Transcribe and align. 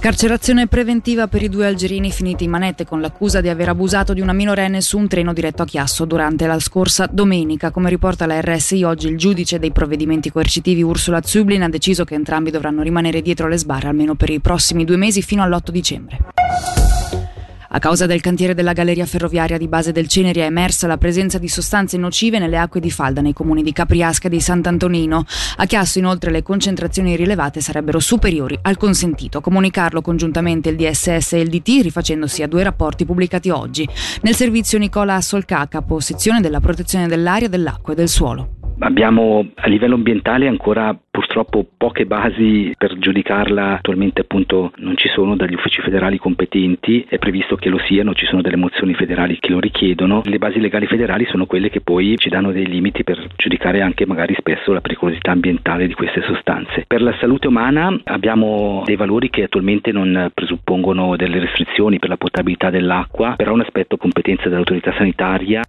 Carcerazione 0.00 0.68
preventiva 0.68 1.26
per 1.26 1.42
i 1.42 1.48
due 1.48 1.66
algerini 1.66 2.12
finiti 2.12 2.44
in 2.44 2.50
manette 2.50 2.86
con 2.86 3.00
l'accusa 3.00 3.40
di 3.40 3.48
aver 3.48 3.70
abusato 3.70 4.12
di 4.12 4.20
una 4.20 4.32
minorenne 4.32 4.80
su 4.80 4.96
un 4.96 5.08
treno 5.08 5.32
diretto 5.32 5.62
a 5.62 5.66
Chiasso 5.66 6.04
durante 6.04 6.46
la 6.46 6.60
scorsa 6.60 7.08
domenica. 7.10 7.72
Come 7.72 7.88
riporta 7.90 8.24
la 8.24 8.40
RSI, 8.40 8.84
oggi 8.84 9.08
il 9.08 9.18
giudice 9.18 9.58
dei 9.58 9.72
provvedimenti 9.72 10.30
coercitivi 10.30 10.82
Ursula 10.82 11.20
Zublin 11.20 11.62
ha 11.62 11.68
deciso 11.68 12.04
che 12.04 12.14
entrambi 12.14 12.52
dovranno 12.52 12.82
rimanere 12.82 13.22
dietro 13.22 13.48
le 13.48 13.58
sbarre 13.58 13.88
almeno 13.88 14.14
per 14.14 14.30
i 14.30 14.38
prossimi 14.38 14.84
due 14.84 14.96
mesi 14.96 15.20
fino 15.20 15.42
all'8 15.42 15.70
dicembre. 15.70 16.37
A 17.70 17.80
causa 17.80 18.06
del 18.06 18.22
cantiere 18.22 18.54
della 18.54 18.72
galleria 18.72 19.04
ferroviaria 19.04 19.58
di 19.58 19.68
base 19.68 19.92
del 19.92 20.08
Ceneri 20.08 20.40
è 20.40 20.44
emersa 20.44 20.86
la 20.86 20.96
presenza 20.96 21.38
di 21.38 21.48
sostanze 21.48 21.98
nocive 21.98 22.38
nelle 22.38 22.56
acque 22.56 22.80
di 22.80 22.90
falda 22.90 23.20
nei 23.20 23.34
comuni 23.34 23.62
di 23.62 23.72
Capriasca 23.72 24.28
e 24.28 24.30
di 24.30 24.40
Sant'Antonino. 24.40 25.26
A 25.58 25.66
Chiasso 25.66 25.98
inoltre 25.98 26.30
le 26.30 26.42
concentrazioni 26.42 27.14
rilevate 27.14 27.60
sarebbero 27.60 27.98
superiori 27.98 28.58
al 28.62 28.78
consentito. 28.78 29.42
Comunicarlo 29.42 30.00
congiuntamente 30.00 30.70
il 30.70 30.76
DSS 30.76 31.34
e 31.34 31.40
il 31.40 31.50
DT 31.50 31.82
rifacendosi 31.82 32.42
a 32.42 32.48
due 32.48 32.62
rapporti 32.62 33.04
pubblicati 33.04 33.50
oggi. 33.50 33.86
Nel 34.22 34.34
servizio 34.34 34.78
Nicola 34.78 35.20
Solca, 35.20 35.68
capo 35.68 36.00
sezione 36.00 36.40
della 36.40 36.60
protezione 36.60 37.06
dell'aria, 37.06 37.50
dell'acqua 37.50 37.92
e 37.92 37.96
del 37.96 38.08
suolo. 38.08 38.54
Abbiamo 38.80 39.44
a 39.56 39.68
livello 39.68 39.96
ambientale 39.96 40.46
ancora 40.46 40.96
purtroppo 41.18 41.66
poche 41.76 42.06
basi 42.06 42.72
per 42.78 42.96
giudicarla, 42.96 43.78
attualmente 43.78 44.20
appunto 44.20 44.70
non 44.76 44.96
ci 44.96 45.08
sono 45.08 45.34
dagli 45.34 45.54
uffici 45.54 45.80
federali 45.80 46.16
competenti, 46.16 47.04
è 47.08 47.18
previsto 47.18 47.56
che 47.56 47.68
lo 47.68 47.80
siano, 47.88 48.14
ci 48.14 48.24
sono 48.26 48.40
delle 48.40 48.54
mozioni 48.54 48.94
federali 48.94 49.36
che 49.40 49.50
lo 49.50 49.58
richiedono, 49.58 50.20
le 50.22 50.38
basi 50.38 50.60
legali 50.60 50.86
federali 50.86 51.26
sono 51.26 51.46
quelle 51.46 51.70
che 51.70 51.80
poi 51.80 52.14
ci 52.18 52.28
danno 52.28 52.52
dei 52.52 52.68
limiti 52.68 53.02
per 53.02 53.26
giudicare 53.34 53.80
anche 53.80 54.06
magari 54.06 54.36
spesso 54.38 54.72
la 54.72 54.80
pericolosità 54.80 55.32
ambientale 55.32 55.88
di 55.88 55.94
queste 55.94 56.22
sostanze. 56.22 56.84
Per 56.86 57.02
la 57.02 57.16
salute 57.18 57.48
umana 57.48 57.98
abbiamo 58.04 58.84
dei 58.84 58.94
valori 58.94 59.28
che 59.28 59.42
attualmente 59.42 59.90
non 59.90 60.30
presuppongono 60.32 61.16
delle 61.16 61.40
restrizioni 61.40 61.98
per 61.98 62.10
la 62.10 62.16
potabilità 62.16 62.70
dell'acqua, 62.70 63.34
però 63.36 63.54
un 63.54 63.62
aspetto 63.62 63.96
competenza 63.96 64.48
dell'autorità 64.48 64.94
sanitaria. 64.96 65.62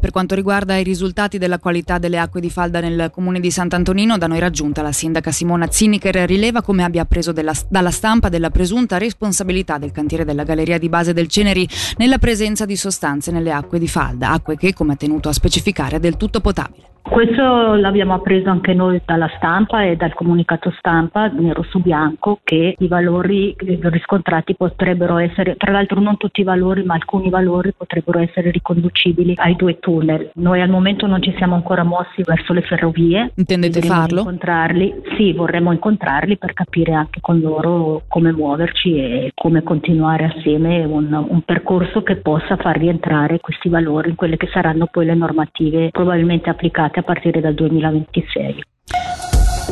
Per 0.00 0.10
quanto 0.10 0.34
riguarda 0.34 0.76
i 0.76 0.84
risultati 0.84 1.38
della 1.38 1.58
qualità 1.58 1.98
delle 1.98 2.18
acque 2.18 2.40
di 2.40 2.50
falda 2.50 2.80
nel 2.80 3.10
comune 3.12 3.40
di 3.40 3.50
Sant'Antonino, 3.50 4.18
da 4.18 4.26
noi 4.26 4.38
raggiunta 4.38 4.82
la 4.82 4.85
sindaca 4.92 5.30
Simona 5.30 5.70
Zinicher 5.70 6.14
rileva 6.26 6.62
come 6.62 6.84
abbia 6.84 7.02
appreso 7.02 7.32
della, 7.32 7.54
dalla 7.68 7.90
stampa 7.90 8.28
della 8.28 8.50
presunta 8.50 8.98
responsabilità 8.98 9.78
del 9.78 9.92
cantiere 9.92 10.24
della 10.24 10.44
galleria 10.44 10.78
di 10.78 10.88
base 10.88 11.12
del 11.12 11.28
Ceneri 11.28 11.68
nella 11.96 12.18
presenza 12.18 12.64
di 12.64 12.76
sostanze 12.76 13.30
nelle 13.30 13.52
acque 13.52 13.78
di 13.78 13.88
falda, 13.88 14.30
acque 14.30 14.56
che, 14.56 14.72
come 14.72 14.94
ha 14.94 14.96
tenuto 14.96 15.28
a 15.28 15.32
specificare, 15.32 15.96
è 15.96 16.00
del 16.00 16.16
tutto 16.16 16.40
potabile. 16.40 16.95
Questo 17.08 17.74
l'abbiamo 17.74 18.14
appreso 18.14 18.50
anche 18.50 18.74
noi 18.74 19.00
dalla 19.04 19.30
stampa 19.36 19.84
e 19.84 19.96
dal 19.96 20.12
comunicato 20.12 20.72
stampa 20.76 21.28
nero 21.28 21.62
su 21.62 21.80
bianco 21.80 22.40
che 22.42 22.74
i 22.76 22.88
valori 22.88 23.54
riscontrati 23.56 24.54
potrebbero 24.54 25.16
essere, 25.18 25.56
tra 25.56 25.70
l'altro 25.70 26.00
non 26.00 26.16
tutti 26.16 26.40
i 26.40 26.44
valori 26.44 26.82
ma 26.82 26.94
alcuni 26.94 27.30
valori 27.30 27.72
potrebbero 27.74 28.18
essere 28.18 28.50
riconducibili 28.50 29.34
ai 29.36 29.54
due 29.54 29.78
tunnel. 29.78 30.30
Noi 30.34 30.60
al 30.60 30.68
momento 30.68 31.06
non 31.06 31.22
ci 31.22 31.32
siamo 31.36 31.54
ancora 31.54 31.84
mossi 31.84 32.22
verso 32.24 32.52
le 32.52 32.62
ferrovie. 32.62 33.32
Intendete 33.36 33.80
farlo? 33.82 34.20
Incontrarli. 34.20 35.02
Sì, 35.16 35.32
vorremmo 35.32 35.72
incontrarli 35.72 36.36
per 36.36 36.52
capire 36.52 36.92
anche 36.92 37.20
con 37.20 37.38
loro 37.38 38.02
come 38.08 38.32
muoverci 38.32 38.96
e 38.96 39.32
come 39.34 39.62
continuare 39.62 40.24
assieme 40.24 40.84
un, 40.84 41.12
un 41.12 41.40
percorso 41.42 42.02
che 42.02 42.16
possa 42.16 42.56
far 42.56 42.76
rientrare 42.76 43.40
questi 43.40 43.68
valori 43.68 44.10
in 44.10 44.16
quelle 44.16 44.36
che 44.36 44.48
saranno 44.52 44.86
poi 44.90 45.06
le 45.06 45.14
normative 45.14 45.90
probabilmente 45.90 46.50
applicate 46.50 46.95
a 46.96 47.02
partire 47.02 47.40
dal 47.40 47.54
2026. 47.54 48.75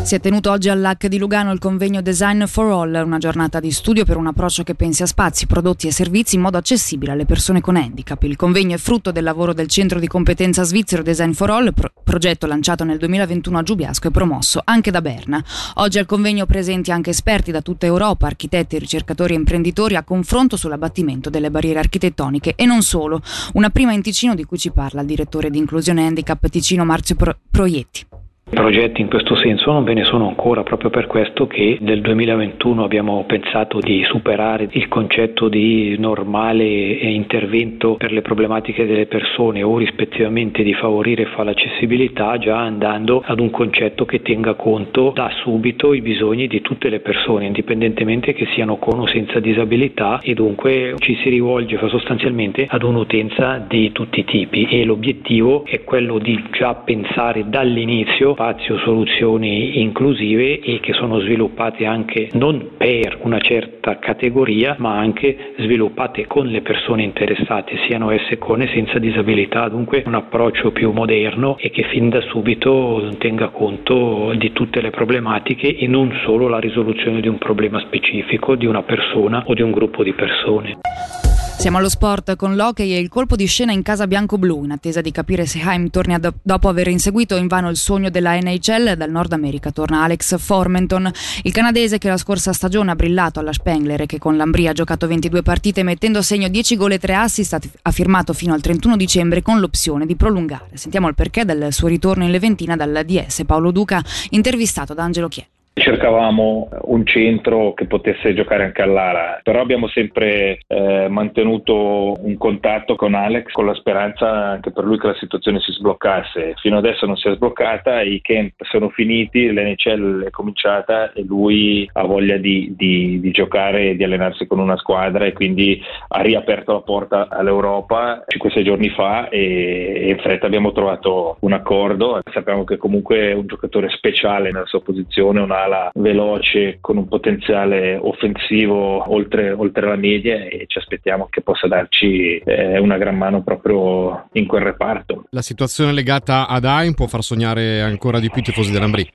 Si 0.05 0.15
è 0.15 0.21
tenuto 0.21 0.51
oggi 0.51 0.69
all'HAC 0.69 1.07
di 1.07 1.17
Lugano 1.17 1.51
il 1.51 1.59
convegno 1.59 2.03
Design 2.03 2.45
for 2.45 2.71
All, 2.71 2.93
una 3.07 3.17
giornata 3.17 3.59
di 3.59 3.71
studio 3.71 4.05
per 4.05 4.19
un 4.19 4.27
approccio 4.27 4.63
che 4.63 4.75
pensi 4.75 5.03
a 5.03 5.07
spazi, 5.07 5.47
prodotti 5.47 5.87
e 5.87 5.93
servizi 5.93 6.35
in 6.35 6.43
modo 6.43 6.59
accessibile 6.59 7.13
alle 7.13 7.25
persone 7.25 7.63
con 7.63 7.77
handicap. 7.77 8.23
Il 8.25 8.37
convegno 8.37 8.75
è 8.75 8.79
frutto 8.79 9.13
del 9.13 9.25
lavoro 9.25 9.55
del 9.55 9.67
Centro 9.67 9.99
di 9.99 10.07
Competenza 10.07 10.63
Svizzero 10.63 11.03
Design 11.03 11.31
for 11.31 11.49
All, 11.49 11.73
pro- 11.73 11.91
progetto 12.05 12.47
lanciato 12.47 12.85
nel 12.85 12.99
2021 12.99 13.59
a 13.59 13.63
Giubiasco 13.63 14.09
e 14.09 14.11
promosso 14.11 14.61
anche 14.63 14.91
da 14.91 15.01
Berna. 15.01 15.43
Oggi 15.77 15.99
al 15.99 16.05
convegno 16.05 16.45
presenti 16.45 16.93
anche 16.93 17.09
esperti 17.09 17.51
da 17.51 17.63
tutta 17.63 17.87
Europa, 17.87 18.27
architetti, 18.27 18.79
ricercatori 18.79 19.33
e 19.33 19.39
imprenditori 19.39 19.97
a 19.97 20.03
confronto 20.03 20.59
sull'abbattimento 20.59 21.31
delle 21.31 21.51
barriere 21.51 21.79
architettoniche 21.79 22.53
e 22.57 22.67
non 22.67 22.83
solo. 22.83 23.23
Una 23.55 23.71
prima 23.71 23.95
in 23.95 24.03
Ticino 24.03 24.35
di 24.35 24.45
cui 24.45 24.59
ci 24.59 24.71
parla 24.71 25.01
il 25.01 25.07
direttore 25.07 25.49
di 25.49 25.57
inclusione 25.57 26.07
handicap 26.07 26.47
Ticino 26.47 26.85
Marzio 26.85 27.15
Pro- 27.15 27.39
Proietti. 27.51 28.14
Progetti 28.55 29.01
in 29.01 29.09
questo 29.09 29.35
senso 29.35 29.73
non 29.73 29.83
ve 29.85 29.95
ne 29.95 30.05
sono 30.05 30.29
ancora, 30.29 30.63
proprio 30.63 30.89
per 30.89 31.07
questo 31.07 31.47
che 31.47 31.77
nel 31.81 32.01
2021 32.01 32.85
abbiamo 32.85 33.25
pensato 33.27 33.81
di 33.81 34.03
superare 34.05 34.69
il 34.71 34.89
concetto 34.89 35.49
di 35.49 35.97
normale 35.99 36.65
intervento 36.65 37.97
per 37.97 38.13
le 38.13 38.23
problematiche 38.23 38.87
delle 38.87 39.07
persone 39.07 39.63
o 39.63 39.77
rispettivamente 39.77 40.63
di 40.63 40.73
favorire 40.73 41.23
e 41.23 41.27
fare 41.27 41.47
l'accessibilità, 41.47 42.39
già 42.39 42.59
andando 42.59 43.23
ad 43.27 43.41
un 43.41 43.51
concetto 43.51 44.05
che 44.05 44.23
tenga 44.23 44.55
conto 44.55 45.13
da 45.15 45.31
subito 45.43 45.93
i 45.93 46.01
bisogni 46.01 46.47
di 46.47 46.61
tutte 46.61 46.89
le 46.89 47.01
persone, 47.01 47.47
indipendentemente 47.47 48.35
che 48.35 48.47
siano 48.55 48.77
con 48.77 49.01
o 49.01 49.07
senza 49.09 49.41
disabilità 49.41 50.21
e 50.23 50.33
dunque 50.35 50.95
ci 50.99 51.17
si 51.17 51.29
rivolge 51.29 51.77
sostanzialmente 51.89 52.67
ad 52.69 52.83
un'utenza 52.85 53.65
di 53.67 53.91
tutti 53.91 54.21
i 54.21 54.25
tipi. 54.25 54.67
E 54.71 54.85
l'obiettivo 54.85 55.65
è 55.67 55.83
quello 55.83 56.19
di 56.19 56.41
già 56.53 56.75
pensare 56.75 57.49
dall'inizio 57.49 58.35
spazio 58.45 58.77
soluzioni 58.77 59.81
inclusive 59.81 60.61
e 60.61 60.79
che 60.81 60.93
sono 60.93 61.19
sviluppate 61.21 61.87
anche 61.87 62.29
non 62.33 62.73
per 62.77 63.21
una 63.23 63.39
certa 63.39 63.99
categoria 63.99 64.77
ma 64.79 64.99
anche 64.99 65.55
sviluppate 65.57 66.27
con 66.27 66.49
le 66.49 66.61
persone 66.61 67.03
interessate, 67.05 67.79
siano 67.87 68.11
esse 68.11 68.37
con 68.37 68.61
e 68.61 68.69
senza 68.69 68.99
disabilità, 68.99 69.69
dunque 69.69 70.03
un 70.05 70.15
approccio 70.15 70.73
più 70.73 70.91
moderno 70.91 71.57
e 71.59 71.71
che 71.71 71.85
fin 71.85 72.11
da 72.11 72.21
subito 72.21 73.09
tenga 73.17 73.49
conto 73.49 74.35
di 74.37 74.53
tutte 74.53 74.83
le 74.83 74.91
problematiche 74.91 75.79
e 75.79 75.87
non 75.87 76.13
solo 76.25 76.47
la 76.47 76.59
risoluzione 76.59 77.21
di 77.21 77.29
un 77.29 77.39
problema 77.39 77.81
specifico 77.81 78.57
di 78.57 78.67
una 78.67 78.83
persona 78.83 79.43
o 79.47 79.55
di 79.55 79.63
un 79.63 79.71
gruppo 79.71 80.03
di 80.03 80.13
persone. 80.13 81.34
Siamo 81.65 81.79
allo 81.79 81.89
sport 81.89 82.37
con 82.37 82.57
l'hockey 82.57 82.93
e 82.93 82.99
il 82.99 83.09
colpo 83.09 83.37
di 83.37 83.47
scena 83.47 83.73
in 83.73 83.81
casa 83.81 84.07
bianco-blu, 84.07 84.65
in 84.65 84.73
attesa 84.73 85.01
di 85.01 85.11
capire 85.11 85.47
se 85.47 85.63
Haim 85.63 85.89
torni 85.89 86.21
do- 86.21 86.35
dopo 86.43 86.69
aver 86.69 86.89
inseguito 86.89 87.37
invano 87.37 87.71
il 87.71 87.79
sogno 87.79 88.11
della 88.11 88.39
NHL. 88.39 88.93
Dal 88.93 89.11
Nord 89.11 89.33
America 89.33 89.71
torna 89.71 90.03
Alex 90.03 90.39
Formenton, 90.39 91.11
il 91.43 91.53
canadese 91.53 91.97
che 91.97 92.11
la 92.11 92.19
scorsa 92.19 92.53
stagione 92.53 92.91
ha 92.91 92.95
brillato 92.95 93.41
alla 93.41 93.55
Spengler 93.55 94.03
e 94.03 94.05
che 94.05 94.19
con 94.19 94.37
l'Ambria 94.37 94.73
ha 94.73 94.75
giocato 94.75 95.07
22 95.07 95.41
partite 95.41 95.83
mettendo 95.83 96.19
a 96.19 96.23
segno 96.23 96.49
10 96.49 96.77
gol 96.77 96.93
e 96.93 96.99
3 96.99 97.15
assist, 97.15 97.59
ha 97.81 97.91
firmato 97.91 98.35
fino 98.35 98.53
al 98.53 98.61
31 98.61 98.99
dicembre 98.99 99.41
con 99.41 99.59
l'opzione 99.59 100.05
di 100.05 100.17
prolungare. 100.17 100.73
Sentiamo 100.75 101.09
il 101.09 101.15
perché 101.15 101.47
del 101.47 101.73
suo 101.73 101.89
ritorno 101.89 102.25
in 102.25 102.31
Leventina 102.31 102.77
dal 102.77 103.05
DS 103.07 103.41
Paolo 103.47 103.71
Duca, 103.71 104.05
intervistato 104.29 104.93
da 104.93 105.05
Angelo 105.05 105.29
Chielli. 105.29 105.54
Cercavamo 105.77 106.69
un 106.83 107.05
centro 107.05 107.75
che 107.75 107.87
potesse 107.87 108.33
giocare 108.33 108.63
anche 108.63 108.81
all'Ara, 108.81 109.41
però 109.43 109.61
abbiamo 109.61 109.89
sempre 109.89 110.61
eh, 110.69 111.09
mantenuto 111.09 112.15
un 112.17 112.37
contatto 112.39 112.95
con 112.95 113.15
Alex 113.15 113.51
con 113.51 113.67
la 113.67 113.75
speranza 113.75 114.31
anche 114.31 114.71
per 114.71 114.85
lui 114.85 115.01
che 115.01 115.09
la 115.09 115.17
situazione 115.19 115.59
si 115.59 115.73
sbloccasse. 115.73 116.55
Fino 116.61 116.79
adesso 116.79 117.07
non 117.07 117.17
si 117.17 117.29
è 117.29 117.35
sbloccata, 117.35 118.03
i 118.03 118.21
camp 118.23 118.53
sono 118.63 118.89
finiti, 118.91 119.51
l'NCL 119.51 120.27
è 120.27 120.31
cominciata 120.31 121.13
e 121.13 121.25
lui 121.25 121.91
ha 121.95 122.05
voglia 122.05 122.37
di, 122.37 122.73
di, 122.77 123.19
di 123.19 123.31
giocare 123.33 123.91
e 123.91 123.97
di 123.97 124.05
allenarsi 124.05 124.47
con 124.47 124.61
una 124.61 124.77
squadra 124.77 125.25
e 125.25 125.33
quindi 125.33 125.83
ha 126.07 126.21
riaperto 126.21 126.73
la 126.73 126.83
porta 126.83 127.29
all'Europa 127.29 128.25
5-6 128.29 128.63
giorni 128.63 128.91
fa 128.91 129.29
e, 129.29 130.07
in 130.09 130.19
fretta 130.19 130.47
abbiamo 130.47 130.71
trovato 130.71 131.37
un 131.41 131.53
accordo. 131.53 132.21
Sappiamo 132.33 132.63
che 132.63 132.77
comunque 132.77 133.31
è 133.31 133.33
un 133.33 133.49
giocatore 133.49 133.89
speciale 133.91 134.53
nella 134.53 134.67
sua 134.67 134.81
posizione, 134.81 135.41
una 135.41 135.64
ala 135.65 135.91
veloce 135.95 136.79
con 136.81 136.97
un 136.97 137.09
potenziale 137.09 137.97
offensivo 137.97 139.11
oltre, 139.13 139.51
oltre 139.51 139.87
la 139.87 139.97
media 139.97 140.45
e 140.45 140.65
ci 140.67 140.79
aspettiamo 140.79 141.29
che 141.31 141.41
possa 141.43 141.67
darci 141.67 142.39
eh, 142.39 142.79
una 142.79 142.99
gran 142.99 143.17
mano 143.17 143.43
proprio 143.43 144.29
in 144.33 144.47
quel 144.47 144.63
reparto. 144.63 145.25
La 145.31 145.43
situazione 145.43 145.93
legata 145.93 146.47
ad 146.47 146.65
AIM 146.65 146.95
può 146.95 147.07
far 147.07 147.23
sognare 147.23 147.81
ancora 147.81 148.21
di 148.21 148.31
più 148.31 148.41
i 148.41 148.45
tifosi 148.45 148.73
dell'Ambrì? 148.73 149.09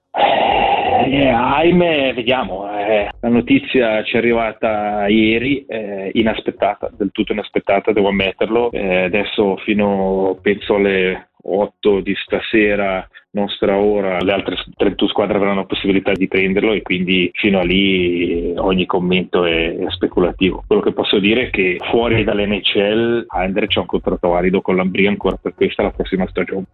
Eh, 1.12 1.28
ahimè, 1.28 2.13
vediamo, 2.13 2.69
eh, 2.72 3.10
la 3.19 3.30
notizia 3.30 4.04
ci 4.04 4.16
è 4.16 4.18
arrivata 4.18 5.07
ieri, 5.07 5.66
eh, 5.66 6.12
inaspettata, 6.13 6.92
del 6.95 7.10
tutto 7.12 7.31
inaspettata, 7.31 7.92
devo 7.92 8.10
ammetterlo. 8.10 8.72
Eh, 8.72 9.06
adesso 9.06 9.57
fino 9.57 10.38
penso 10.42 10.75
alle 10.75 11.30
8 11.42 12.02
di 12.02 12.13
stasera 12.16 13.07
nostra 13.31 13.78
ora 13.78 14.20
le 14.20 14.31
altre 14.31 14.56
31 14.76 15.10
squadre 15.10 15.38
avranno 15.38 15.66
possibilità 15.66 16.12
di 16.14 16.28
prenderlo 16.28 16.74
e 16.74 16.81
quindi 16.81 17.30
fino 17.34 17.60
a 17.60 17.64
lì 17.64 18.54
ogni 18.58 18.86
commento 18.86 19.46
è, 19.46 19.76
è 19.76 19.90
speculativo. 19.90 20.64
Quello 20.66 20.81
che 20.81 20.94
posso 20.94 21.20
dire 21.20 21.48
è 21.48 21.50
che 21.50 21.78
fuori 21.92 22.24
dall'NCL 22.24 23.26
Andre 23.28 23.68
c'è 23.68 23.80
un 23.80 23.86
contratto 23.86 24.30
valido 24.30 24.62
con 24.62 24.76
l'Ambria 24.76 25.10
ancora 25.10 25.38
per 25.40 25.54
questa 25.54 25.84
la 25.84 25.92
prossima 25.92 26.28
stagione. 26.28 26.66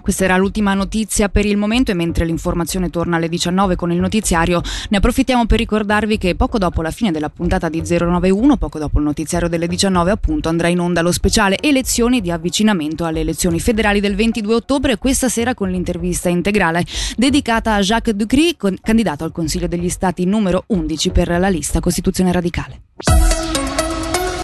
Questa 0.00 0.24
era 0.24 0.36
l'ultima 0.36 0.74
notizia 0.74 1.28
per 1.28 1.44
il 1.44 1.56
momento 1.56 1.90
e 1.90 1.94
mentre 1.94 2.24
l'informazione 2.24 2.88
torna 2.88 3.16
alle 3.16 3.28
19 3.28 3.76
con 3.76 3.92
il 3.92 4.00
notiziario 4.00 4.60
ne 4.88 4.96
approfittiamo 4.96 5.46
per 5.46 5.58
ricordarvi 5.58 6.18
che 6.18 6.34
poco 6.34 6.58
dopo 6.58 6.82
la 6.82 6.90
fine 6.90 7.10
della 7.10 7.28
puntata 7.28 7.68
di 7.68 7.82
091, 7.86 8.56
poco 8.56 8.78
dopo 8.78 8.98
il 8.98 9.04
notiziario 9.04 9.48
delle 9.48 9.66
19 9.66 10.10
appunto 10.10 10.48
andrà 10.48 10.68
in 10.68 10.80
onda 10.80 11.02
lo 11.02 11.12
speciale 11.12 11.58
elezioni 11.60 12.20
di 12.20 12.30
avvicinamento 12.30 13.04
alle 13.04 13.20
elezioni 13.20 13.60
federali 13.60 14.00
del 14.00 14.14
22 14.14 14.54
ottobre 14.54 14.96
questa 14.96 15.28
sera 15.28 15.54
con 15.54 15.68
l'intervista 15.90 16.28
integrale 16.28 16.84
dedicata 17.16 17.74
a 17.74 17.80
Jacques 17.80 18.14
Ducry, 18.14 18.56
candidato 18.80 19.24
al 19.24 19.32
Consiglio 19.32 19.66
degli 19.66 19.88
Stati 19.88 20.24
numero 20.24 20.64
11 20.68 21.10
per 21.10 21.28
la 21.28 21.48
lista 21.48 21.80
Costituzione 21.80 22.32
Radicale. 22.32 22.82